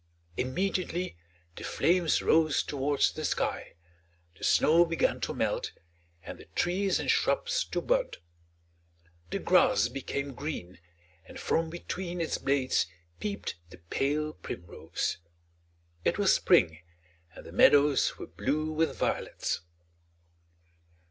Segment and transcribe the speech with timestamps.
[0.35, 1.15] Immediately
[1.55, 3.75] the flames rose towards the sky,
[4.35, 5.73] the snow began to melt
[6.23, 8.17] and the tress and shrubs to bud;
[9.29, 10.79] the grass became green,
[11.27, 12.87] and from between its blades
[13.19, 15.17] peeped the pale primrose.
[16.03, 16.79] It was Spring,
[17.35, 19.61] and the meadows were blue with violets.